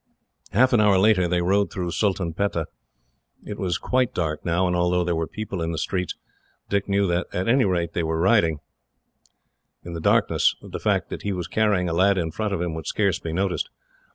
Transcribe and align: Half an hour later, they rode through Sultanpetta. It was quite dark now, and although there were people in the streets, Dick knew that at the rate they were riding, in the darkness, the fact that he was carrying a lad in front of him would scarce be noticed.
Half 0.53 0.73
an 0.73 0.81
hour 0.81 0.97
later, 0.97 1.27
they 1.27 1.43
rode 1.43 1.71
through 1.71 1.91
Sultanpetta. 1.91 2.65
It 3.45 3.59
was 3.59 3.77
quite 3.77 4.15
dark 4.15 4.43
now, 4.43 4.65
and 4.65 4.75
although 4.75 5.03
there 5.03 5.15
were 5.15 5.27
people 5.27 5.61
in 5.61 5.73
the 5.73 5.77
streets, 5.77 6.15
Dick 6.69 6.89
knew 6.89 7.05
that 7.05 7.27
at 7.31 7.45
the 7.45 7.65
rate 7.65 7.93
they 7.93 8.01
were 8.01 8.19
riding, 8.19 8.61
in 9.83 9.93
the 9.93 10.01
darkness, 10.01 10.55
the 10.59 10.79
fact 10.79 11.11
that 11.11 11.21
he 11.21 11.31
was 11.31 11.47
carrying 11.47 11.87
a 11.87 11.93
lad 11.93 12.17
in 12.17 12.31
front 12.31 12.51
of 12.51 12.63
him 12.63 12.73
would 12.73 12.87
scarce 12.87 13.19
be 13.19 13.31
noticed. 13.31 13.69